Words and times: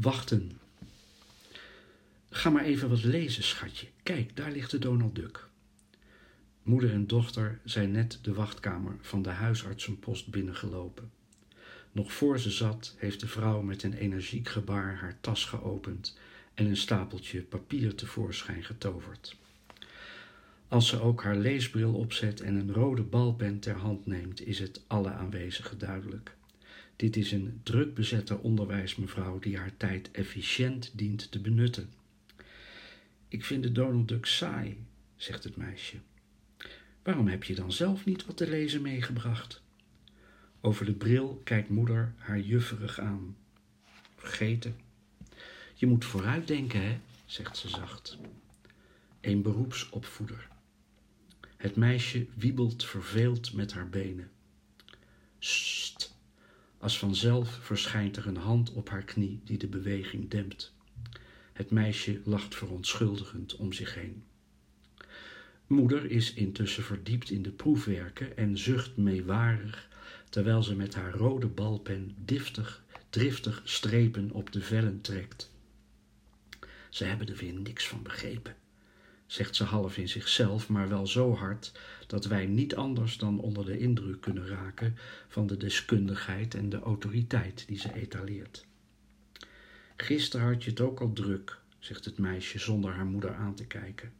Wachten. 0.00 0.58
Ga 2.30 2.50
maar 2.50 2.64
even 2.64 2.88
wat 2.88 3.04
lezen, 3.04 3.42
schatje. 3.42 3.86
Kijk, 4.02 4.36
daar 4.36 4.50
ligt 4.50 4.70
de 4.70 4.78
Donald 4.78 5.14
Duck. 5.14 5.48
Moeder 6.62 6.92
en 6.92 7.06
dochter 7.06 7.60
zijn 7.64 7.90
net 7.90 8.18
de 8.22 8.32
wachtkamer 8.32 8.96
van 9.00 9.22
de 9.22 9.30
huisartsenpost 9.30 10.28
binnengelopen. 10.28 11.10
Nog 11.92 12.12
voor 12.12 12.38
ze 12.38 12.50
zat, 12.50 12.94
heeft 12.96 13.20
de 13.20 13.26
vrouw 13.26 13.62
met 13.62 13.82
een 13.82 13.92
energiek 13.92 14.48
gebaar 14.48 14.96
haar 14.96 15.16
tas 15.20 15.44
geopend 15.44 16.18
en 16.54 16.66
een 16.66 16.76
stapeltje 16.76 17.42
papier 17.42 17.94
tevoorschijn 17.94 18.64
getoverd. 18.64 19.36
Als 20.68 20.88
ze 20.88 21.00
ook 21.00 21.22
haar 21.22 21.36
leesbril 21.36 21.94
opzet 21.94 22.40
en 22.40 22.54
een 22.54 22.72
rode 22.72 23.02
balpen 23.02 23.58
ter 23.58 23.76
hand 23.76 24.06
neemt, 24.06 24.46
is 24.46 24.58
het 24.58 24.80
alle 24.86 25.10
aanwezigen 25.10 25.78
duidelijk. 25.78 26.36
Dit 26.98 27.16
is 27.16 27.32
een 27.32 27.60
druk 27.62 27.94
bezette 27.94 28.38
onderwijsmevrouw 28.38 29.38
die 29.38 29.56
haar 29.56 29.76
tijd 29.76 30.10
efficiënt 30.10 30.90
dient 30.94 31.30
te 31.30 31.40
benutten. 31.40 31.92
Ik 33.28 33.44
vind 33.44 33.62
de 33.62 33.72
Donald 33.72 34.08
Duck 34.08 34.26
saai, 34.26 34.84
zegt 35.16 35.44
het 35.44 35.56
meisje. 35.56 35.96
Waarom 37.02 37.28
heb 37.28 37.44
je 37.44 37.54
dan 37.54 37.72
zelf 37.72 38.04
niet 38.04 38.26
wat 38.26 38.36
te 38.36 38.48
lezen 38.48 38.82
meegebracht? 38.82 39.62
Over 40.60 40.86
de 40.86 40.92
bril 40.92 41.40
kijkt 41.44 41.68
moeder 41.68 42.14
haar 42.16 42.40
jufferig 42.40 43.00
aan. 43.00 43.36
Vergeten. 44.16 44.76
Je 45.74 45.86
moet 45.86 46.04
vooruitdenken, 46.04 46.82
hè, 46.82 46.98
zegt 47.26 47.56
ze 47.56 47.68
zacht. 47.68 48.18
Een 49.20 49.42
beroepsopvoeder. 49.42 50.48
Het 51.56 51.76
meisje 51.76 52.26
wiebelt 52.34 52.84
verveeld 52.84 53.52
met 53.52 53.72
haar 53.72 53.88
benen. 53.88 54.30
Sst. 55.38 56.16
Als 56.78 56.98
vanzelf 56.98 57.58
verschijnt 57.62 58.16
er 58.16 58.26
een 58.26 58.36
hand 58.36 58.72
op 58.72 58.88
haar 58.88 59.04
knie 59.04 59.40
die 59.44 59.58
de 59.58 59.66
beweging 59.66 60.30
dempt. 60.30 60.74
Het 61.52 61.70
meisje 61.70 62.20
lacht 62.24 62.54
verontschuldigend 62.54 63.56
om 63.56 63.72
zich 63.72 63.94
heen. 63.94 64.22
Moeder 65.66 66.10
is 66.10 66.34
intussen 66.34 66.82
verdiept 66.82 67.30
in 67.30 67.42
de 67.42 67.50
proefwerken 67.50 68.36
en 68.36 68.58
zucht 68.58 68.96
meewarig 68.96 69.88
terwijl 70.28 70.62
ze 70.62 70.74
met 70.74 70.94
haar 70.94 71.12
rode 71.12 71.46
balpen 71.46 72.14
diftig, 72.24 72.84
driftig 73.10 73.62
strepen 73.64 74.30
op 74.30 74.52
de 74.52 74.60
vellen 74.60 75.00
trekt. 75.00 75.50
Ze 76.88 77.04
hebben 77.04 77.28
er 77.28 77.36
weer 77.36 77.52
niks 77.52 77.88
van 77.88 78.02
begrepen, 78.02 78.56
zegt 79.28 79.56
ze 79.56 79.64
half 79.64 79.96
in 79.96 80.08
zichzelf, 80.08 80.68
maar 80.68 80.88
wel 80.88 81.06
zo 81.06 81.34
hard 81.34 81.72
dat 82.06 82.24
wij 82.24 82.46
niet 82.46 82.74
anders 82.74 83.16
dan 83.16 83.40
onder 83.40 83.64
de 83.64 83.78
indruk 83.78 84.20
kunnen 84.20 84.46
raken 84.46 84.96
van 85.28 85.46
de 85.46 85.56
deskundigheid 85.56 86.54
en 86.54 86.68
de 86.68 86.78
autoriteit 86.78 87.66
die 87.66 87.78
ze 87.78 87.94
etaleert. 87.94 88.66
Gisteren 89.96 90.46
had 90.46 90.64
je 90.64 90.70
het 90.70 90.80
ook 90.80 91.00
al 91.00 91.12
druk, 91.12 91.58
zegt 91.78 92.04
het 92.04 92.18
meisje 92.18 92.58
zonder 92.58 92.92
haar 92.92 93.06
moeder 93.06 93.34
aan 93.34 93.54
te 93.54 93.66
kijken. 93.66 94.12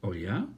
O 0.00 0.14
ja? 0.14 0.48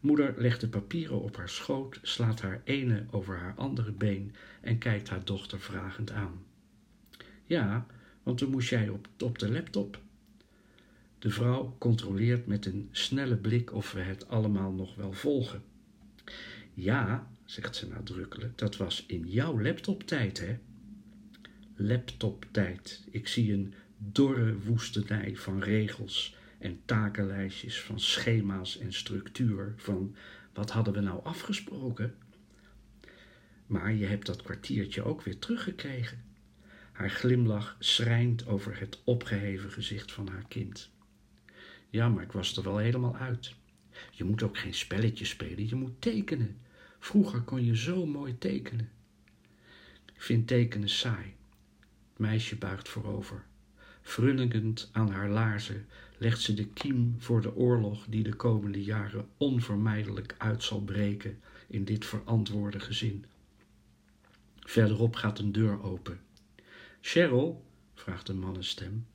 Moeder 0.00 0.34
legt 0.36 0.60
de 0.60 0.68
papieren 0.68 1.20
op 1.20 1.36
haar 1.36 1.48
schoot, 1.48 1.98
slaat 2.02 2.40
haar 2.40 2.60
ene 2.64 3.04
over 3.10 3.38
haar 3.38 3.54
andere 3.56 3.92
been 3.92 4.34
en 4.60 4.78
kijkt 4.78 5.08
haar 5.08 5.24
dochter 5.24 5.60
vragend 5.60 6.10
aan. 6.10 6.44
Ja, 7.46 7.86
want 8.22 8.38
toen 8.38 8.50
moest 8.50 8.68
jij 8.68 8.88
op, 8.88 9.08
op 9.18 9.38
de 9.38 9.50
laptop. 9.50 10.00
De 11.20 11.30
vrouw 11.30 11.76
controleert 11.78 12.46
met 12.46 12.66
een 12.66 12.88
snelle 12.90 13.36
blik 13.36 13.72
of 13.72 13.92
we 13.92 14.00
het 14.00 14.28
allemaal 14.28 14.72
nog 14.72 14.94
wel 14.94 15.12
volgen. 15.12 15.62
Ja, 16.74 17.30
zegt 17.44 17.76
ze 17.76 17.88
nadrukkelijk, 17.88 18.58
dat 18.58 18.76
was 18.76 19.04
in 19.06 19.28
jouw 19.28 19.60
laptoptijd, 19.62 20.40
hè? 20.40 20.58
Laptoptijd. 21.76 23.04
Ik 23.10 23.28
zie 23.28 23.52
een 23.52 23.74
dorre 23.98 24.58
woestenij 24.58 25.36
van 25.36 25.62
regels 25.62 26.36
en 26.58 26.80
takenlijstjes, 26.84 27.80
van 27.80 28.00
schema's 28.00 28.78
en 28.78 28.92
structuur, 28.92 29.74
van 29.76 30.14
wat 30.52 30.70
hadden 30.70 30.94
we 30.94 31.00
nou 31.00 31.24
afgesproken? 31.24 32.14
Maar 33.66 33.92
je 33.92 34.06
hebt 34.06 34.26
dat 34.26 34.42
kwartiertje 34.42 35.02
ook 35.02 35.22
weer 35.22 35.38
teruggekregen. 35.38 36.24
Haar 36.92 37.10
glimlach 37.10 37.76
schrijnt 37.78 38.46
over 38.46 38.80
het 38.80 39.00
opgeheven 39.04 39.70
gezicht 39.70 40.12
van 40.12 40.28
haar 40.28 40.44
kind. 40.48 40.90
Ja, 41.90 42.08
maar 42.08 42.22
ik 42.22 42.32
was 42.32 42.56
er 42.56 42.62
wel 42.62 42.76
helemaal 42.76 43.16
uit. 43.16 43.54
Je 44.10 44.24
moet 44.24 44.42
ook 44.42 44.58
geen 44.58 44.74
spelletje 44.74 45.24
spelen, 45.24 45.68
je 45.68 45.74
moet 45.74 46.00
tekenen. 46.00 46.58
Vroeger 46.98 47.40
kon 47.40 47.64
je 47.64 47.76
zo 47.76 48.06
mooi 48.06 48.38
tekenen. 48.38 48.90
Ik 50.14 50.22
vind 50.22 50.46
tekenen 50.46 50.88
saai. 50.88 51.34
Het 52.10 52.18
meisje 52.18 52.56
buigt 52.56 52.88
voorover. 52.88 53.44
Frunnigend 54.02 54.88
aan 54.92 55.10
haar 55.10 55.28
laarzen 55.28 55.86
legt 56.18 56.40
ze 56.40 56.54
de 56.54 56.66
kiem 56.66 57.14
voor 57.18 57.40
de 57.40 57.54
oorlog 57.54 58.06
die 58.08 58.22
de 58.22 58.34
komende 58.34 58.82
jaren 58.82 59.28
onvermijdelijk 59.36 60.34
uit 60.38 60.62
zal 60.62 60.80
breken 60.80 61.40
in 61.68 61.84
dit 61.84 62.04
verantwoorde 62.04 62.80
gezin. 62.80 63.24
Verderop 64.58 65.14
gaat 65.16 65.38
een 65.38 65.52
deur 65.52 65.82
open. 65.82 66.20
Cheryl, 67.00 67.64
vraagt 67.94 68.28
een 68.28 68.38
mannenstem. 68.38 69.06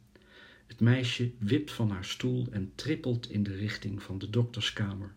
Het 0.68 0.80
meisje 0.80 1.31
wipt 1.38 1.72
van 1.72 1.90
haar 1.90 2.06
stoel 2.06 2.48
en 2.52 2.72
trippelt 2.76 3.30
in 3.30 3.44
de 3.44 3.56
richting 3.56 4.03
van 4.03 4.18
de 4.18 4.30
dokterskamer. 4.30 5.14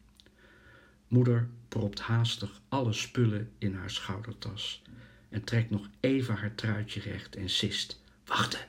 Moeder 1.08 1.48
propt 1.68 2.00
haastig 2.00 2.60
alle 2.68 2.92
spullen 2.92 3.50
in 3.58 3.74
haar 3.74 3.90
schoudertas 3.90 4.82
en 5.28 5.44
trekt 5.44 5.70
nog 5.70 5.88
even 6.00 6.34
haar 6.34 6.54
truitje 6.54 7.00
recht 7.00 7.36
en 7.36 7.50
sist. 7.50 8.02
Wachten! 8.24 8.60